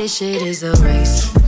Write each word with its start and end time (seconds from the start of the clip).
this 0.00 0.16
shit 0.16 0.40
is 0.40 0.62
a 0.62 0.72
race. 0.82 1.39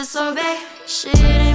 disobey. 0.00 0.56
Shit 0.86 1.49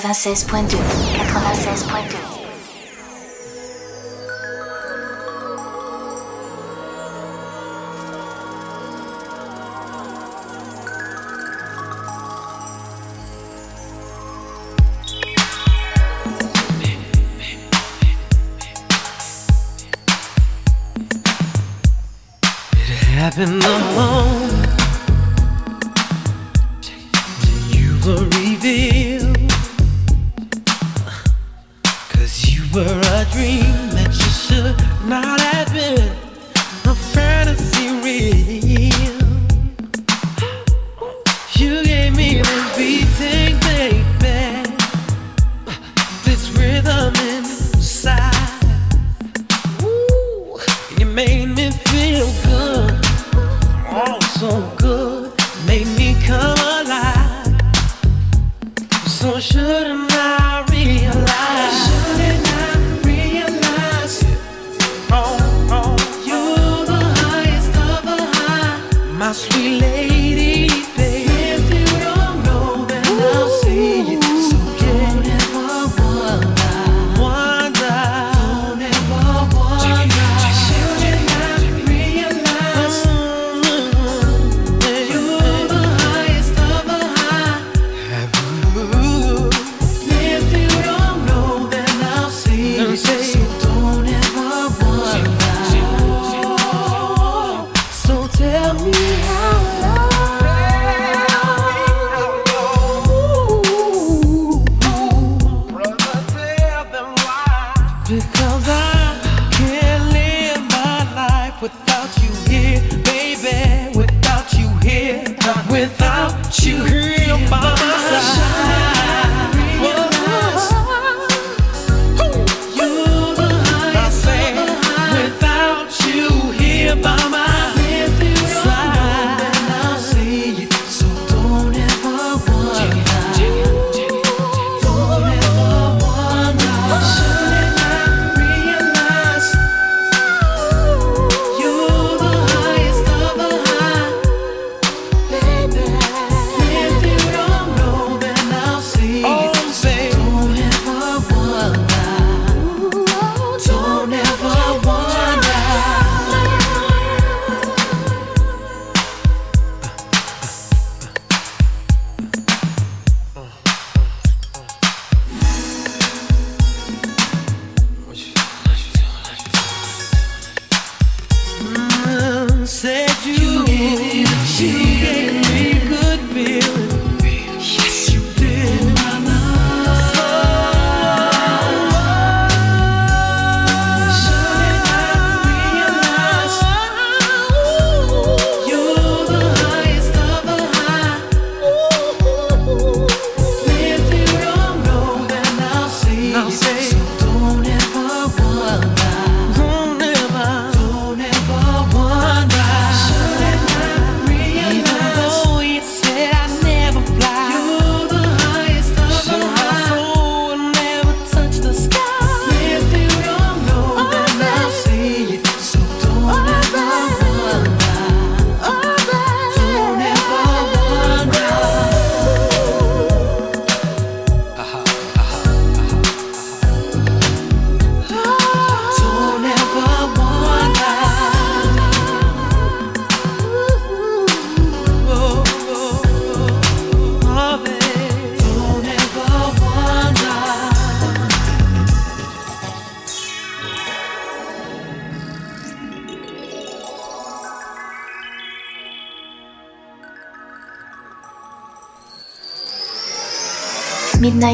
96.2. 0.00 0.78
96.2. 0.78 2.19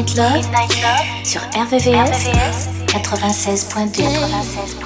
Midnight 0.07 0.17
Love, 0.17 0.41
Midnight 0.41 0.81
Love 0.81 1.25
sur 1.25 1.41
RVVS, 1.41 2.69
96.2. 2.87 4.03
96.2. 4.03 4.76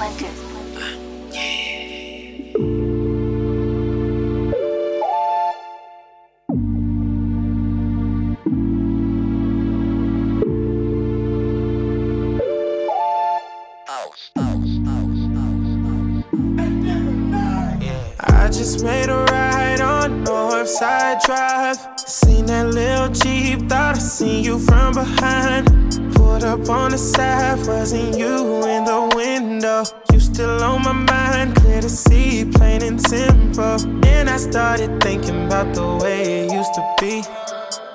Northside 20.92 21.24
Drive. 21.24 22.00
Seen 22.00 22.46
that 22.48 22.68
little 22.68 23.10
Jeep, 23.10 23.70
thought 23.70 23.96
I 23.96 24.00
seen 24.00 24.44
you 24.44 24.60
from 24.60 24.94
behind. 24.94 25.68
Pulled 26.16 26.44
up 26.44 26.70
on 26.70 26.92
the 26.92 26.98
side, 26.98 27.66
wasn't 27.66 28.18
you 28.18 28.66
in 28.66 28.84
the 28.86 29.12
window? 29.16 29.84
You 30.12 30.20
still 30.20 30.62
on 30.64 30.84
my 30.84 30.92
mind, 30.92 31.56
clear 31.56 31.82
to 31.82 31.90
see, 31.90 32.46
plain 32.46 32.82
and 32.84 33.00
simple. 33.00 33.78
Then 34.02 34.28
I 34.28 34.38
started 34.38 35.02
thinking 35.02 35.46
about 35.46 35.74
the 35.74 35.98
way 36.04 36.46
it 36.46 36.52
used 36.52 36.74
to 36.74 36.96
be. 37.00 37.24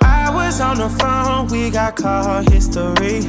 I 0.02 0.30
was 0.34 0.60
on 0.60 0.78
the 0.78 0.88
phone, 0.88 1.48
we 1.48 1.70
got 1.70 1.96
call 1.96 2.42
history. 2.50 3.20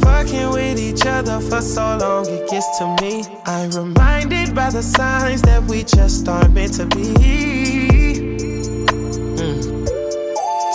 Fucking 0.00 0.50
with 0.50 0.78
each 0.78 1.06
other 1.06 1.40
for 1.40 1.60
so 1.60 1.96
long, 1.98 2.26
it 2.28 2.48
gets 2.48 2.78
to 2.78 2.96
me. 3.00 3.24
I'm 3.46 3.70
reminded 3.70 4.54
by 4.54 4.70
the 4.70 4.82
signs 4.82 5.42
that 5.42 5.62
we 5.64 5.82
just 5.82 6.28
aren't 6.28 6.54
meant 6.54 6.74
to 6.74 6.86
be. 6.86 8.03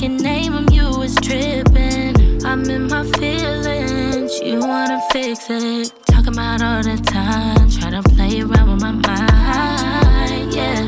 Can 0.00 0.16
name 0.16 0.54
'em. 0.54 0.66
You 0.72 0.88
was 0.98 1.14
tripping. 1.16 2.16
I'm 2.42 2.64
in 2.70 2.88
my 2.88 3.04
feelings. 3.18 4.32
You 4.40 4.58
wanna 4.60 4.98
fix 5.12 5.50
it. 5.50 5.92
Talking 6.06 6.32
about 6.32 6.62
all 6.62 6.82
the 6.82 6.96
time. 6.96 7.68
Try 7.68 7.90
to 7.90 8.02
play 8.14 8.40
around 8.40 8.70
with 8.70 8.80
my 8.80 8.92
mind. 8.92 10.54
Yeah. 10.58 10.82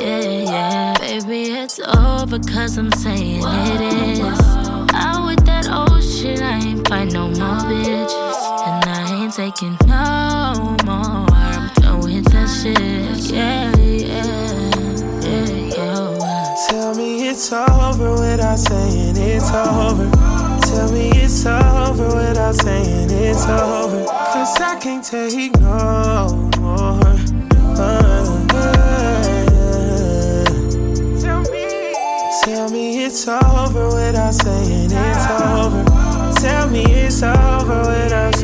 Yeah, 0.00 0.52
yeah. 0.54 0.94
Baby, 1.00 1.40
it's 1.62 1.80
over 1.80 2.38
cause 2.38 2.78
I'm 2.78 2.92
saying 2.92 3.42
it 3.72 3.80
is. 3.80 4.40
Out 4.94 5.26
with 5.26 5.44
that 5.46 5.66
old 5.68 6.04
shit, 6.04 6.40
I 6.40 6.58
ain't 6.68 6.86
fight 6.86 7.12
no 7.12 7.24
more 7.40 7.60
bitches. 7.68 8.38
And 8.68 8.84
I 8.96 9.00
ain't 9.16 9.34
taking 9.34 9.76
no 9.88 10.76
more. 10.86 11.26
I'm 11.34 11.66
done 11.82 12.00
with 12.06 12.26
that 12.32 12.48
shit. 12.58 13.32
Yeah, 13.34 13.72
it's 17.38 17.52
over 17.52 18.14
without 18.14 18.58
saying 18.58 19.16
it's 19.16 19.48
over. 19.52 20.10
Tell 20.66 20.90
me 20.90 21.10
it's 21.10 21.46
over 21.46 22.08
without 22.16 22.56
saying 22.56 23.10
it's 23.12 23.46
over. 23.46 24.04
Cause 24.06 24.60
I 24.60 24.76
can't 24.80 25.04
take 25.04 25.52
no 25.60 26.50
more. 26.58 26.98
Tell 31.20 31.42
me, 31.52 31.94
tell 32.42 32.70
me 32.70 33.04
it's 33.04 33.28
over 33.28 33.86
without 33.86 34.34
saying 34.34 34.90
it's 34.90 35.30
over. 35.30 35.84
Tell 36.40 36.68
me 36.68 36.82
it's 36.86 37.22
over 37.22 37.78
without 37.86 38.37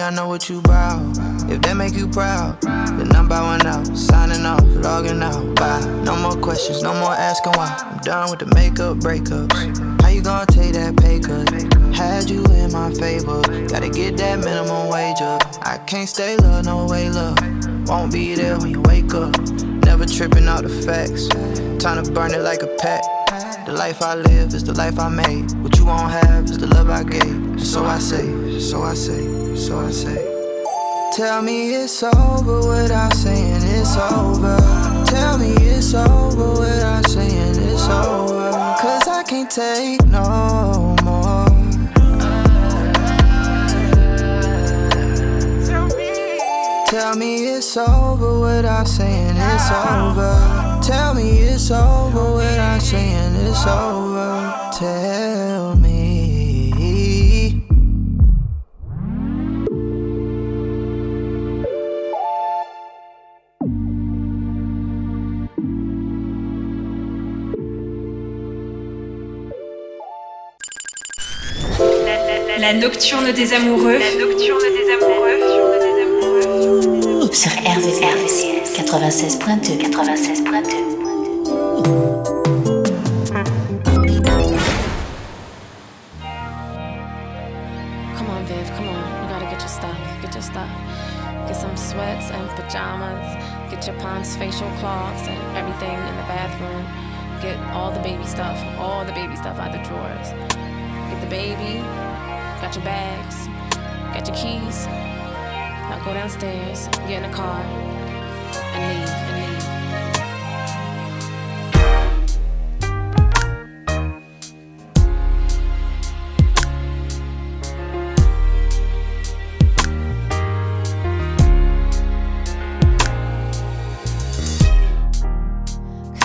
I 0.00 0.10
know 0.10 0.28
what 0.28 0.48
you 0.48 0.60
bout. 0.62 1.00
If 1.50 1.62
that 1.62 1.76
make 1.76 1.94
you 1.94 2.08
proud, 2.08 2.60
then 2.62 3.10
I'm 3.14 3.26
bowing 3.26 3.66
out, 3.66 3.86
signing 3.96 4.44
off, 4.44 4.62
logging 4.62 5.22
out. 5.22 5.54
Bye. 5.54 5.84
No 6.04 6.16
more 6.16 6.36
questions, 6.36 6.82
no 6.82 6.94
more 6.94 7.12
asking 7.12 7.52
why. 7.52 7.76
I'm 7.90 7.98
done 7.98 8.30
with 8.30 8.40
the 8.40 8.46
makeup 8.54 8.98
breakups. 8.98 10.00
How 10.02 10.08
you 10.08 10.22
gonna 10.22 10.46
take 10.46 10.74
that 10.74 10.96
pay 10.96 11.18
cut? 11.18 11.50
Had 11.94 12.30
you 12.30 12.44
in 12.44 12.72
my 12.72 12.92
favor, 12.94 13.42
gotta 13.68 13.88
get 13.88 14.16
that 14.18 14.38
minimum 14.38 14.88
wage 14.88 15.20
up. 15.20 15.42
I 15.62 15.78
can't 15.78 16.08
stay 16.08 16.36
love, 16.36 16.64
no 16.64 16.86
way 16.86 17.10
love. 17.10 17.38
Won't 17.88 18.12
be 18.12 18.34
there 18.34 18.58
when 18.58 18.70
you 18.70 18.82
wake 18.82 19.14
up. 19.14 19.36
Never 19.84 20.06
tripping 20.06 20.46
out 20.46 20.62
the 20.62 20.68
facts. 20.68 21.28
Time 21.82 22.04
to 22.04 22.12
burn 22.12 22.34
it 22.34 22.42
like 22.42 22.62
a 22.62 22.68
pack. 22.78 23.02
The 23.38 23.72
life 23.72 24.02
I 24.02 24.16
live 24.16 24.52
is 24.52 24.64
the 24.64 24.74
life 24.74 24.98
I 24.98 25.08
made. 25.08 25.52
What 25.62 25.78
you 25.78 25.84
won't 25.84 26.10
have 26.10 26.44
is 26.46 26.58
the 26.58 26.66
love 26.66 26.90
I 26.90 27.04
gave. 27.04 27.64
So 27.64 27.84
I 27.84 27.98
say, 27.98 28.58
so 28.58 28.82
I 28.82 28.94
say, 28.94 29.54
so 29.54 29.78
I 29.78 29.90
say. 29.92 30.16
Tell 31.14 31.40
me 31.42 31.74
it's 31.74 32.02
over 32.02 32.68
without 32.68 33.14
saying 33.14 33.62
it's 33.62 33.96
over. 33.96 34.56
Tell 35.06 35.38
me 35.38 35.52
it's 35.52 35.94
over 35.94 36.50
without 36.60 37.08
saying 37.08 37.54
it's 37.56 37.88
over. 37.88 38.50
Cause 38.80 39.06
I 39.06 39.22
can't 39.22 39.48
take 39.48 40.04
no 40.06 40.96
more. 41.04 41.46
Tell 46.86 47.14
me 47.14 47.46
it's 47.46 47.76
over 47.76 48.40
without 48.40 48.88
saying 48.88 49.36
it's 49.36 49.70
over. 49.70 50.67
Tell 50.88 51.12
me 51.12 51.40
it's 51.40 51.70
over 51.70 52.36
without 52.36 52.80
saying 52.80 53.34
it's 53.46 53.66
over. 53.66 54.70
Tell 54.72 55.76
me. 55.76 55.92
La 72.58 72.72
nocturne 72.72 73.32
des 73.32 73.52
amoureux. 73.52 73.98
La 73.98 74.14
nocturne 74.24 74.58
des 74.62 74.90
amoureux. 74.94 75.67
Come 88.16 88.30
on, 88.30 88.46
Viv, 88.46 88.66
come 88.70 88.88
on. 88.88 89.22
You 89.22 89.28
gotta 89.28 89.44
get 89.44 89.60
your 89.60 89.68
stuff. 89.68 89.98
Get 90.22 90.32
your 90.32 90.42
stuff. 90.42 90.70
Get 91.46 91.56
some 91.56 91.76
sweats 91.76 92.30
and 92.30 92.48
pajamas. 92.50 93.70
Get 93.70 93.86
your 93.86 93.96
pants, 94.00 94.34
facial 94.36 94.70
cloths, 94.78 95.28
and 95.28 95.56
everything 95.56 95.98
in 95.98 96.16
the 96.16 96.26
bathroom. 96.32 96.84
Get 97.42 97.58
all 97.74 97.92
the 97.92 98.00
baby 98.00 98.24
stuff. 98.24 98.58
All 98.78 99.04
the 99.04 99.12
baby 99.12 99.36
stuff 99.36 99.58
out 99.58 99.74
of 99.74 99.82
the 99.82 99.88
drawers. 99.88 100.30
Get 101.10 101.20
the 101.20 101.28
baby. 101.28 101.80
Got 102.62 102.74
your 102.74 102.84
bags. 102.84 103.48
Got 104.14 104.26
your 104.28 104.36
keys. 104.36 105.07
Now 105.88 106.04
go 106.04 106.12
downstairs, 106.12 106.86
get 107.08 107.22
in 107.22 107.30
the 107.30 107.34
car, 107.34 107.62
and 108.74 108.98
leave. 109.34 109.48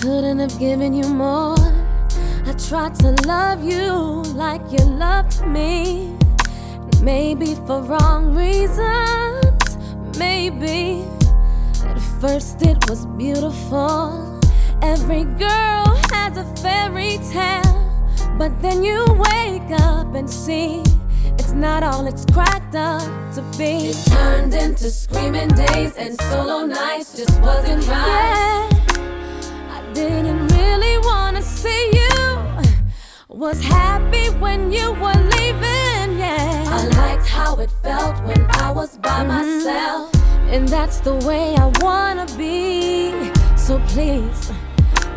Couldn't 0.02 0.40
have 0.40 0.60
given 0.60 0.94
you 0.94 1.08
more. 1.08 1.56
I 2.46 2.54
tried 2.68 2.96
to 2.96 3.12
love 3.26 3.64
you 3.64 3.94
like 4.36 4.62
you 4.70 4.84
loved 4.86 5.48
me. 5.48 6.14
Maybe 7.02 7.56
for 7.66 7.82
wrong 7.82 8.36
reasons. 8.36 9.33
Maybe 10.18 11.04
at 11.86 12.00
first 12.22 12.62
it 12.62 12.78
was 12.90 13.06
beautiful. 13.18 14.40
Every 14.82 15.24
girl 15.24 15.86
has 16.12 16.38
a 16.38 16.46
fairy 16.58 17.18
tale. 17.32 17.80
But 18.38 18.62
then 18.62 18.84
you 18.84 19.06
wake 19.10 19.80
up 19.82 20.14
and 20.16 20.30
see 20.30 20.84
it's 21.40 21.52
not 21.52 21.84
all 21.84 22.06
it's 22.08 22.26
cracked 22.26 22.76
up 22.76 23.02
to 23.36 23.42
be. 23.58 23.90
It 23.90 24.06
turned 24.08 24.54
into 24.54 24.90
screaming 24.90 25.50
days 25.50 25.96
and 25.98 26.20
solo 26.22 26.66
nights 26.66 27.16
just 27.16 27.40
wasn't 27.42 27.88
right. 27.88 28.70
Yeah, 28.70 29.78
I 29.78 29.94
didn't 29.94 30.48
really 30.48 30.98
wanna 31.00 31.42
see 31.42 31.90
you. 31.94 32.03
Was 33.44 33.62
happy 33.62 34.30
when 34.40 34.72
you 34.72 34.94
were 34.94 35.22
leaving, 35.36 36.18
yeah. 36.18 36.64
I 36.66 36.88
liked 36.96 37.28
how 37.28 37.60
it 37.60 37.70
felt 37.84 38.24
when 38.24 38.42
I 38.52 38.72
was 38.72 38.96
by 38.98 39.10
mm-hmm. 39.10 39.28
myself. 39.28 40.16
And 40.48 40.66
that's 40.66 41.02
the 41.02 41.16
way 41.28 41.54
I 41.58 41.70
wanna 41.82 42.26
be. 42.38 43.12
So 43.58 43.80
please, 43.90 44.50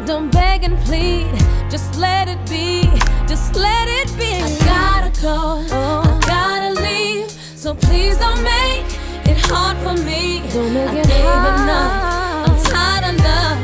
don't 0.06 0.32
beg 0.32 0.64
and 0.64 0.76
plead. 0.78 1.30
Just 1.70 1.94
let 1.98 2.26
it 2.26 2.42
be. 2.50 2.90
Just 3.28 3.54
let 3.54 3.86
it 3.86 4.08
be. 4.18 4.32
I 4.42 4.58
gotta 4.74 5.22
go. 5.22 5.64
Oh. 5.70 6.02
I 6.04 6.26
gotta 6.26 6.80
leave. 6.80 7.30
So 7.30 7.76
please 7.76 8.18
don't 8.18 8.42
make 8.42 8.86
it 9.30 9.38
hard 9.46 9.76
for 9.84 9.94
me. 10.02 10.42
Don't 10.50 10.74
make 10.74 10.88
I 10.88 10.98
it 10.98 11.06
gave 11.06 11.24
hard. 11.24 11.60
enough. 11.60 12.48
I'm 12.48 12.56
tired 12.72 13.18
love. 13.18 13.58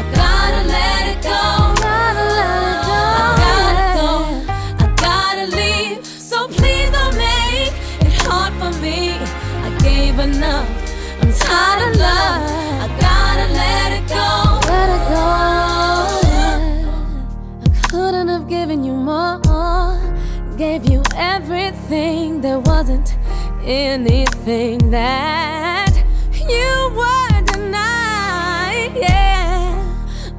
I 0.00 0.02
gotta 0.14 0.68
let 0.68 1.18
it 1.18 1.22
go. 1.22 1.55
Tired 11.56 11.96
love. 11.96 12.42
I 12.84 12.86
gotta 13.06 13.46
let 13.60 13.88
it 13.98 14.06
go. 14.18 14.28
Let 14.72 14.88
it 14.96 15.04
go. 15.14 15.26
I 17.72 17.80
couldn't 17.88 18.28
have 18.28 18.46
given 18.46 18.84
you 18.84 18.92
more. 18.92 19.98
Gave 20.58 20.82
you 20.90 21.02
everything. 21.16 22.42
There 22.42 22.60
wasn't 22.60 23.16
anything 23.64 24.90
that 24.90 25.92
you 26.52 26.72
were 27.00 27.40
denied. 27.52 28.92
Yeah, 28.94 29.70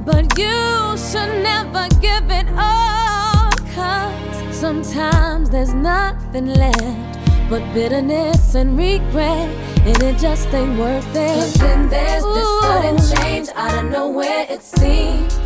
but 0.06 0.38
you 0.38 0.98
should 1.08 1.34
never 1.52 1.84
give 2.00 2.30
it 2.30 2.48
all. 2.56 3.50
Cause 3.74 4.56
sometimes 4.56 5.50
there's 5.50 5.74
nothing 5.74 6.48
left 6.54 7.14
but 7.50 7.64
bitterness 7.74 8.54
and 8.54 8.78
regret. 8.78 9.77
And 9.88 10.04
it 10.04 10.18
just 10.18 10.54
ain't 10.54 10.78
worth 10.78 11.16
it. 11.16 11.36
Cause 11.36 11.54
then 11.54 11.88
there's 11.88 12.22
this 12.22 12.62
sudden 12.62 12.98
change 13.16 13.48
out 13.56 13.86
of 13.86 13.90
nowhere, 13.90 14.46
it 14.50 14.62
seems. 14.62 15.40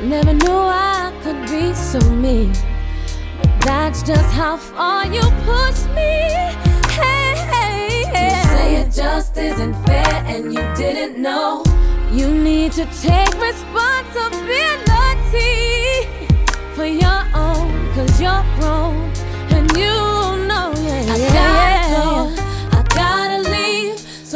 Never 0.00 0.32
knew 0.32 0.48
I 0.48 1.10
could 1.22 1.44
be 1.50 1.74
so 1.74 1.98
mean. 2.08 2.52
But 3.42 3.60
that's 3.62 4.02
just 4.04 4.32
how 4.32 4.56
far 4.58 5.06
you 5.06 5.20
pushed 5.44 5.88
me. 5.88 6.30
Hey, 7.00 7.34
hey, 7.52 8.04
hey. 8.14 8.30
You 8.30 8.42
say 8.44 8.76
it 8.76 8.92
just 8.92 9.36
isn't 9.36 9.74
fair, 9.84 10.22
and 10.24 10.54
you 10.54 10.62
didn't 10.76 11.18
know. 11.20 11.64
You 12.12 12.30
need 12.32 12.70
to 12.72 12.84
take 13.02 13.34
responsibility 13.40 16.06
for 16.76 16.86
your 16.86 17.24
own, 17.34 17.92
cause 17.94 18.20
you're 18.20 18.44
grown, 18.60 19.10
and 19.50 19.68
you 19.76 19.90
know, 20.46 20.72
yeah. 20.76 21.08
I 21.08 21.18
gotta 21.18 21.34
go, 21.34 21.36
I 21.36 21.36
gotta 21.92 22.30
leave, 22.30 22.39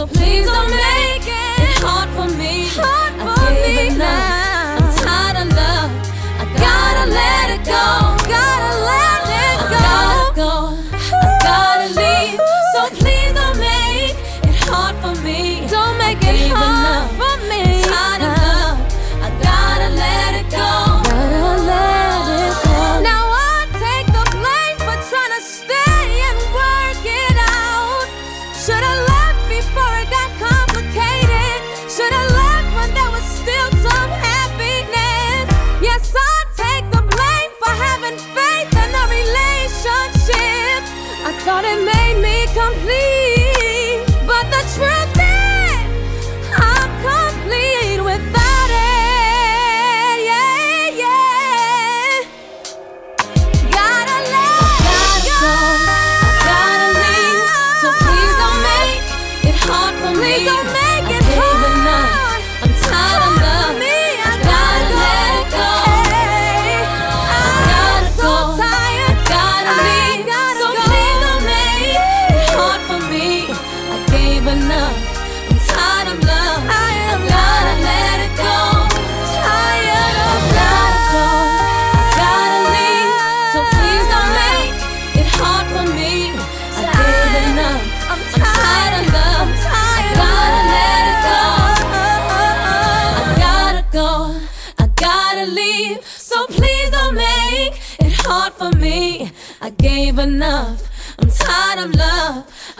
so 0.06 0.18
please 0.18 0.46
don't 0.46 0.70
make 0.70 1.26
it 1.26 1.82
hard 1.82 2.08
for 2.10 2.36
me. 2.36 2.93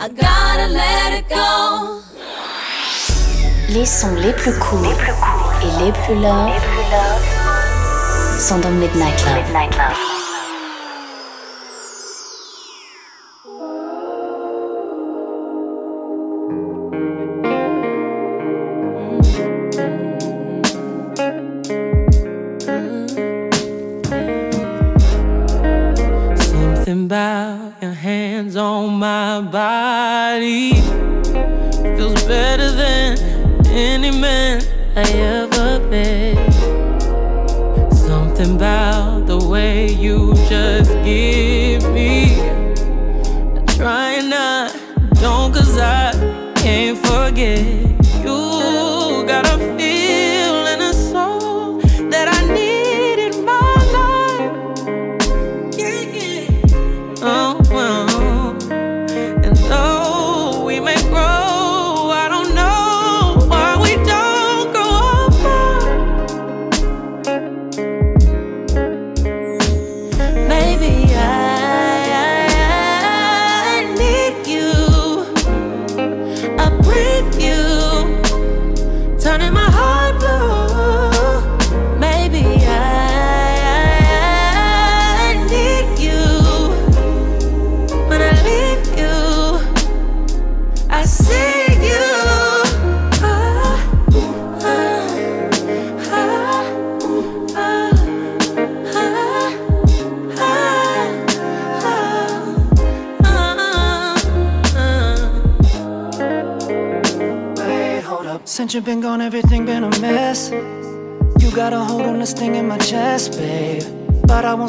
I 0.05 0.07
gotta 0.07 0.67
let 0.67 1.17
it 1.17 1.27
go. 1.29 1.99
Les 3.69 3.87
sons 3.87 4.13
les 4.13 4.33
plus 4.33 4.53
courts 4.59 4.85
et 5.63 5.83
les 5.83 5.91
plus 5.91 6.21
love 6.21 6.51
sont 8.37 8.59
dans 8.59 8.69
Midnight 8.69 9.25
Love. 9.25 10.14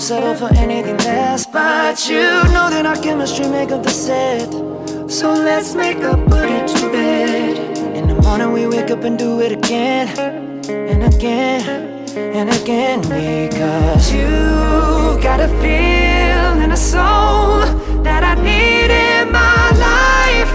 settle 0.07 0.37
for 0.37 0.55
anything 0.55 0.97
less 0.99 1.47
But 1.47 2.09
you 2.09 2.23
know 2.55 2.71
that 2.71 2.87
our 2.87 2.95
chemistry 2.95 3.49
make 3.49 3.73
up 3.73 3.83
the 3.83 3.91
set. 3.91 4.53
So 5.11 5.33
let's 5.33 5.75
make 5.75 5.99
up, 5.99 6.25
put 6.29 6.49
it 6.49 6.69
to 6.77 6.93
bed 6.93 7.79
In 7.97 8.07
the 8.07 8.15
morning 8.15 8.53
we 8.53 8.69
wake 8.69 8.93
up 8.93 9.03
and 9.03 9.19
do 9.19 9.41
it 9.41 9.51
again 9.51 10.07
And 10.69 11.13
again, 11.13 12.09
and 12.17 12.49
again 12.51 13.01
Because 13.03 14.13
you 14.13 14.31
got 15.21 15.41
a 15.41 15.49
feel 15.61 16.53
and 16.63 16.73
a 16.73 16.77
soul 16.77 17.67
That 18.07 18.23
I 18.23 18.35
need 18.49 18.91
in 19.07 19.33
my 19.33 19.71
life. 19.87 20.53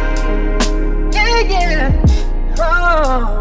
Yeah, 1.14 1.40
yeah, 1.42 2.56
oh. 2.58 3.41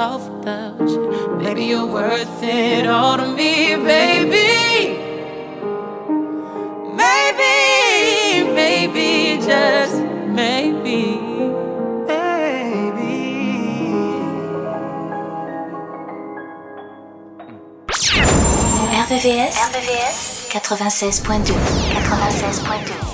off 0.00 0.26
you. 0.44 0.74
Maybe 1.42 1.64
you're 1.64 1.86
worth 1.86 2.42
it 2.42 2.86
all 2.86 3.18
to 3.18 3.26
me, 3.28 3.76
baby. 3.76 4.96
Maybe, 6.96 8.50
maybe, 8.54 9.36
just 9.46 9.96
maybe. 10.26 11.20
RVVS, 19.10 19.56
RVVS 19.68 20.50
96.2 20.52 21.52
96.2 21.92 23.09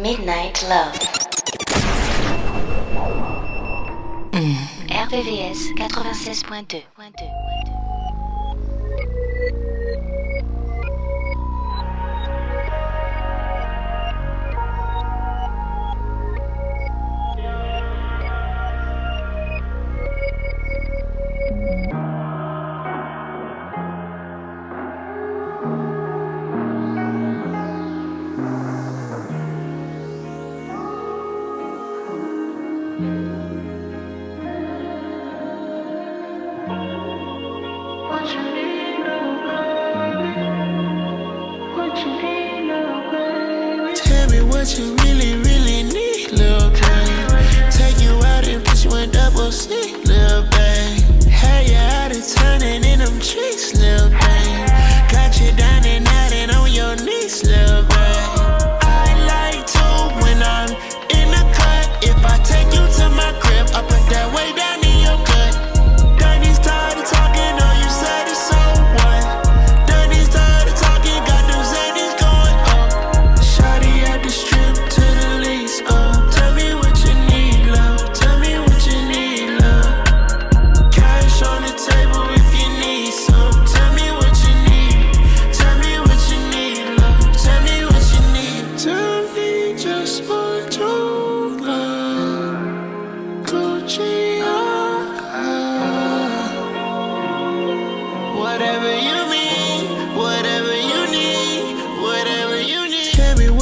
Midnight 0.00 0.62
Love. 0.68 0.94
Mm. 4.30 4.54
RVVS 4.90 5.74
96.2. 5.76 7.37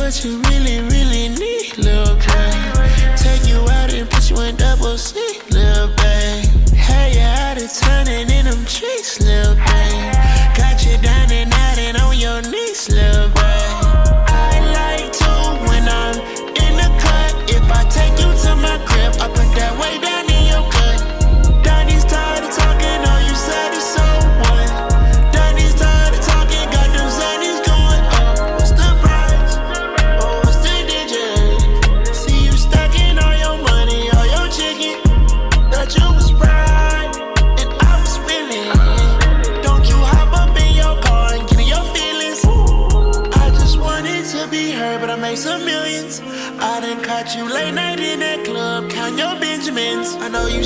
what 0.06 0.24
you 0.24 0.38
really, 0.42 0.78
really 0.82 1.28
need, 1.30 1.76
little 1.78 2.14
girl. 2.14 2.86
Take 3.16 3.44
you 3.48 3.58
out 3.68 3.92
and 3.92 4.08
put 4.08 4.30
you 4.30 4.40
in 4.42 4.54
double 4.54 4.96
C. 4.96 5.25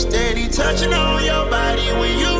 steady 0.01 0.49
touching 0.49 0.95
on 0.95 1.23
your 1.23 1.45
body 1.51 1.93
when 2.01 2.19
you 2.19 2.40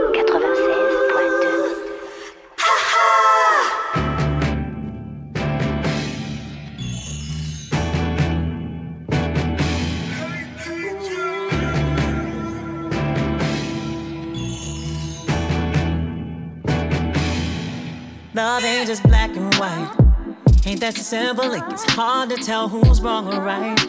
that's 20.81 21.05
simple, 21.05 21.53
it's 21.53 21.83
hard 21.93 22.31
to 22.31 22.37
tell 22.37 22.67
who's 22.67 23.01
wrong 23.01 23.31
or 23.31 23.39
right. 23.39 23.79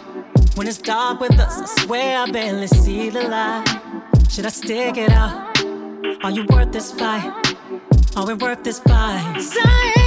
When 0.56 0.66
it's 0.66 0.76
dark 0.76 1.20
with 1.20 1.40
us, 1.40 1.62
I 1.62 1.84
swear 1.84 2.18
I 2.18 2.30
barely 2.30 2.66
see 2.66 3.08
the 3.08 3.22
light. 3.22 3.66
Should 4.28 4.44
I 4.44 4.50
stick 4.50 4.98
it 4.98 5.10
out? 5.10 5.58
Are 6.22 6.30
you 6.30 6.44
worth 6.50 6.70
this 6.70 6.92
fight? 6.92 7.56
Are 8.14 8.26
we 8.26 8.34
worth 8.34 8.62
this 8.62 8.78
fight? 8.80 9.40
Science. 9.40 10.01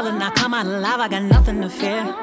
and 0.00 0.22
I 0.22 0.30
come 0.30 0.54
out 0.54 0.66
alive, 0.66 1.00
I 1.00 1.08
got 1.08 1.22
nothing 1.22 1.60
to 1.60 1.68
fear. 1.68 2.14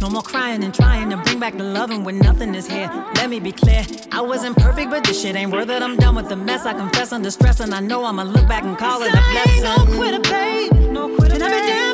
No 0.00 0.10
more 0.10 0.22
crying 0.22 0.64
and 0.64 0.74
trying 0.74 1.10
to 1.10 1.16
bring 1.18 1.38
back 1.38 1.56
the 1.56 1.64
love 1.64 1.90
when 2.04 2.18
nothing 2.18 2.54
is 2.54 2.66
here. 2.66 2.90
Let 3.14 3.30
me 3.30 3.40
be 3.40 3.52
clear, 3.52 3.84
I 4.10 4.20
wasn't 4.20 4.56
perfect, 4.56 4.90
but 4.90 5.04
this 5.04 5.20
shit 5.22 5.36
ain't 5.36 5.52
worth 5.52 5.70
it. 5.70 5.82
I'm 5.82 5.96
done 5.96 6.16
with 6.16 6.28
the 6.28 6.36
mess. 6.36 6.66
I 6.66 6.72
confess 6.74 7.12
under 7.12 7.30
stress, 7.30 7.60
and 7.60 7.74
I 7.74 7.80
know 7.80 8.04
I'ma 8.04 8.22
look 8.22 8.48
back 8.48 8.64
and 8.64 8.76
call 8.76 9.02
it 9.02 9.08
a 9.08 9.22
blessing. 9.32 9.62
No 9.62 9.96
quitter, 9.96 10.20
babe. 10.20 10.72
No 10.90 11.14
quitter, 11.14 11.34
and 11.34 11.42
I've 11.42 11.50
been 11.50 11.68
down 11.68 11.93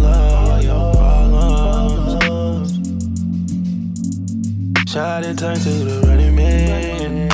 Shot 4.91 5.23
and 5.23 5.39
turned 5.39 5.61
to 5.61 5.69
the 5.69 6.01
running 6.05 6.35
man. 6.35 7.29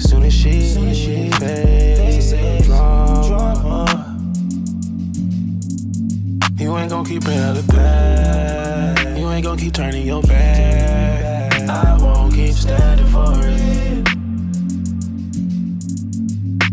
Soon 0.00 0.22
as 0.22 0.32
she, 0.32 0.60
soon 0.68 0.86
as 0.86 0.96
she 0.96 1.30
the 1.30 2.62
drama. 3.26 4.16
You 6.56 6.78
ain't 6.78 6.90
gon' 6.90 7.04
keep 7.04 7.26
it 7.26 7.36
out 7.38 7.56
the 7.56 7.64
past. 7.72 9.18
You 9.18 9.28
ain't 9.30 9.44
gon' 9.44 9.58
keep 9.58 9.72
turning 9.72 10.06
your 10.06 10.22
back. 10.22 11.68
I 11.68 11.98
won't 12.00 12.32
keep 12.32 12.54
standing 12.54 13.06
for 13.06 13.34
it. 13.42 14.08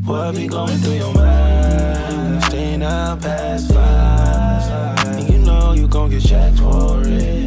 What 0.06 0.36
be 0.36 0.46
going 0.46 0.78
through 0.78 0.94
your 0.94 1.14
mind? 1.16 2.44
Staying 2.44 2.84
out 2.84 3.20
past 3.20 3.74
five. 3.74 5.08
And 5.08 5.28
you 5.28 5.40
know 5.40 5.74
you 5.74 5.88
gon' 5.88 6.12
get 6.12 6.22
checked 6.22 6.60
for 6.60 7.02
it. 7.04 7.45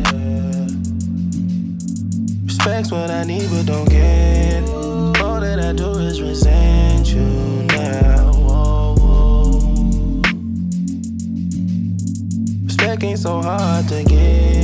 Respect's 2.69 2.93
what 2.93 3.11
I 3.11 3.25
need, 3.25 3.49
but 3.49 3.65
don't 3.65 3.89
get. 3.89 4.63
All 5.23 5.41
that 5.41 5.59
I 5.59 5.73
do 5.73 5.89
is 6.01 6.21
resent 6.21 7.11
you 7.11 7.23
now. 7.69 8.29
Respect 12.67 13.05
ain't 13.05 13.19
so 13.21 13.41
hard 13.41 13.89
to 13.89 14.05
get. 14.05 14.58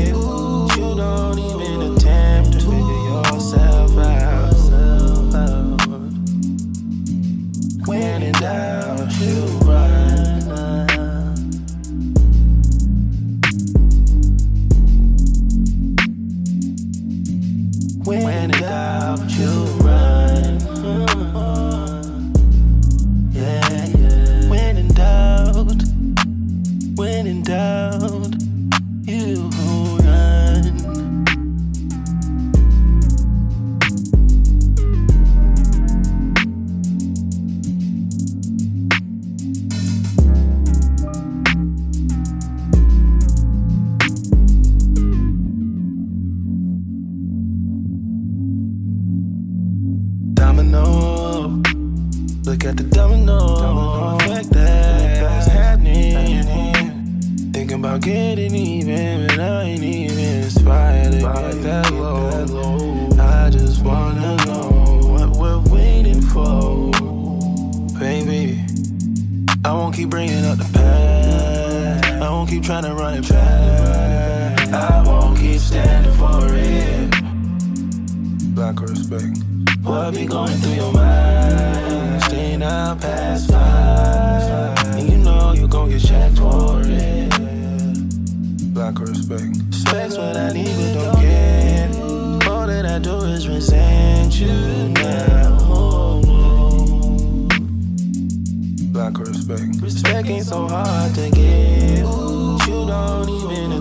At 52.66 52.76
the 52.78 52.84
domino, 52.84 54.16
effect 54.16 54.50
that's 54.50 55.46
happening. 55.46 56.42
Thinking 57.52 57.80
about 57.80 58.00
getting 58.00 58.54
even, 58.54 59.26
but 59.26 59.38
I 59.38 59.62
ain't 59.64 59.82
even 59.82 60.18
inspired 60.18 61.12
to 61.12 61.18
get 61.18 61.62
that 61.62 61.92
low. 61.92 63.08
I 63.18 63.50
just 63.50 63.84
wanna 63.84 64.36
know 64.46 65.00
what 65.02 65.36
we're 65.36 65.58
waiting 65.74 66.22
for, 66.22 66.90
baby. 67.98 68.64
I 69.64 69.72
won't 69.72 69.94
keep 69.94 70.08
bringing 70.08 70.44
up 70.46 70.56
the 70.56 70.70
past. 70.72 72.04
I 72.12 72.30
won't 72.30 72.48
keep 72.48 72.62
trying 72.62 72.84
to 72.84 72.94
run 72.94 73.14
it 73.14 73.28
back. 73.28 74.68
I 74.72 75.02
won't 75.04 75.36
keep 75.38 75.60
standing 75.60 76.12
for 76.14 76.46
it. 76.54 77.10
Lack 78.56 78.80
of 78.80 78.88
respect. 78.88 79.38
What 79.82 80.14
be 80.14 80.24
going 80.24 80.52
through 80.52 80.74
your 80.74 80.92
mind? 80.92 81.83
Staying 82.54 82.70
out 82.70 83.00
past 83.00 83.50
five. 83.50 84.78
And 84.94 85.10
you 85.10 85.18
know 85.18 85.54
you 85.54 85.66
gon' 85.66 85.88
get 85.88 86.00
checked 86.00 86.38
for 86.38 86.82
it. 86.84 87.28
Lack 88.72 89.00
of 89.00 89.08
respect. 89.08 89.56
Respect's 89.66 90.16
what 90.16 90.36
I 90.36 90.52
need, 90.52 90.68
but 90.76 90.94
don't 90.94 91.20
get. 91.20 92.48
All 92.48 92.68
that 92.68 92.86
I 92.86 93.00
do 93.00 93.16
is 93.24 93.48
resent 93.48 94.38
you 94.38 94.46
now. 94.90 96.20
Lack 98.92 99.18
of 99.18 99.26
respect. 99.26 99.80
Respect 99.80 100.28
ain't 100.28 100.46
so 100.46 100.68
hard 100.68 101.12
to 101.16 101.30
get. 101.30 102.06
You 102.68 102.86
don't 102.86 103.28
even 103.30 103.73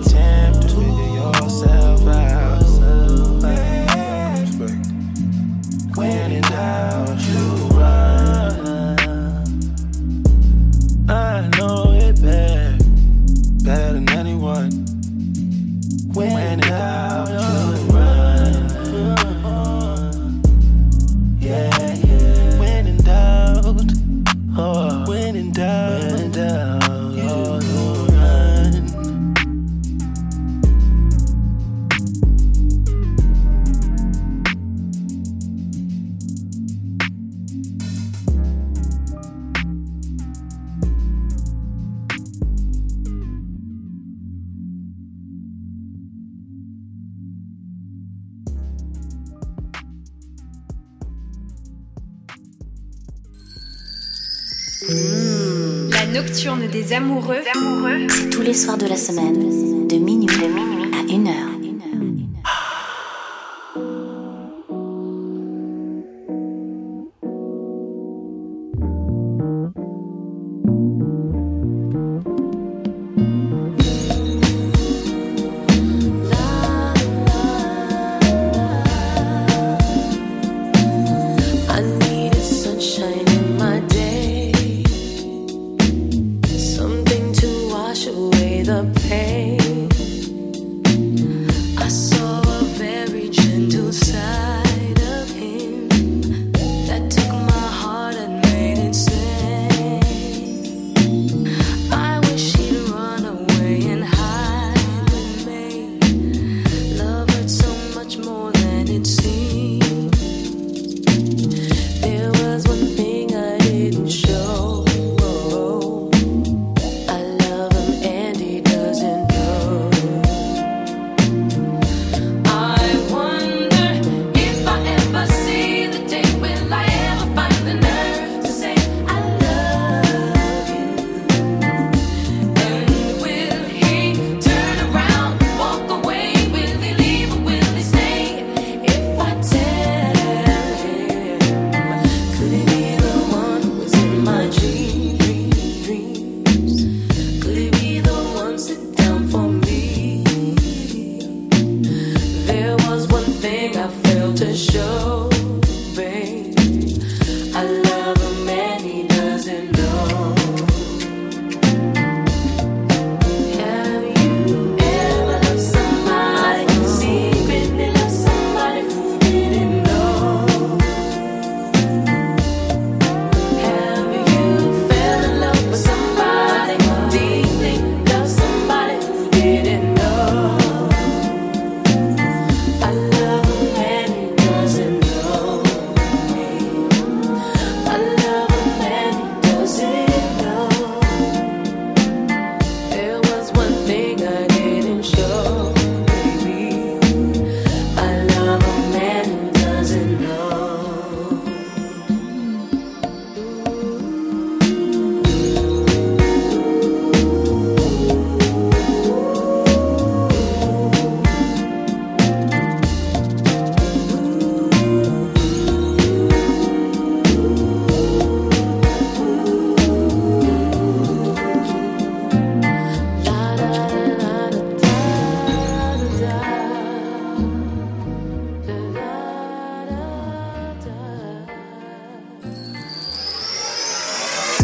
amoureux. 56.96 57.42
C'est 58.10 58.30
tous 58.30 58.42
les 58.42 58.54
soirs 58.54 58.78
de 58.78 58.86
la 58.86 58.96
semaine, 58.96 59.83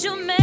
je 0.00 0.10
mets 0.10 0.37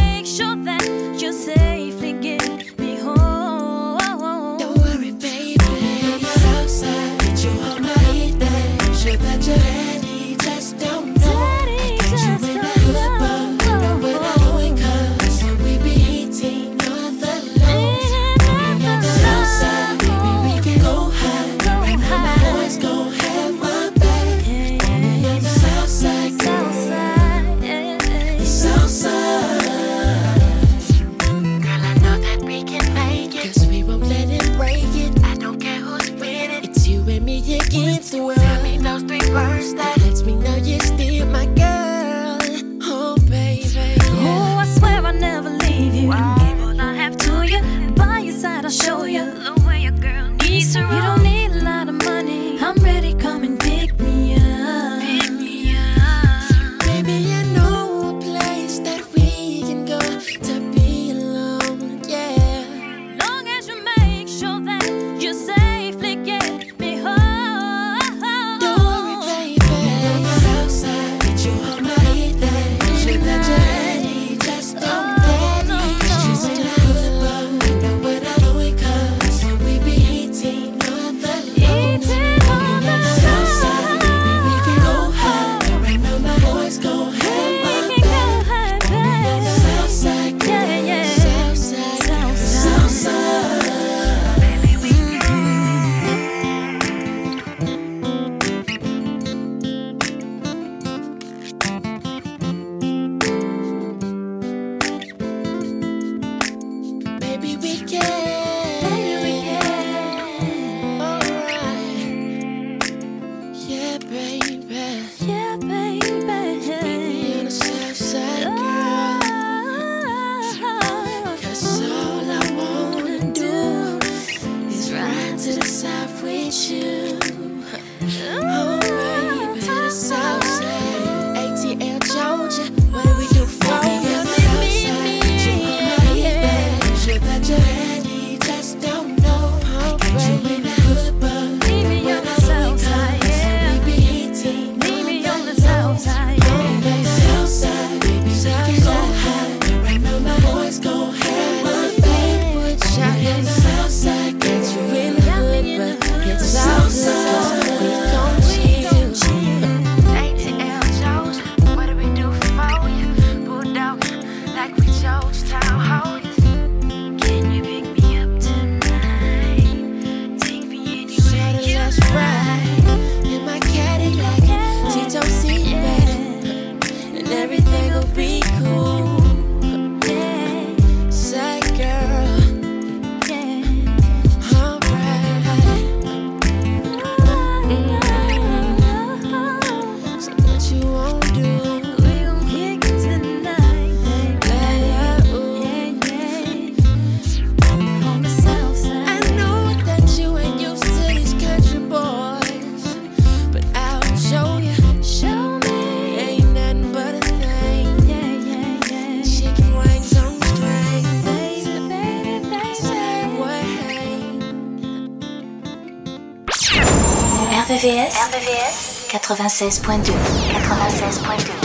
96.2. 219.26 220.14
96.2. 220.14 221.65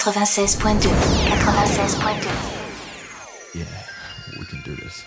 96.2 0.00 0.80
96.2 0.80 3.54
Yeah, 3.54 3.64
we 4.38 4.46
can 4.46 4.62
do 4.62 4.74
this. 4.76 5.04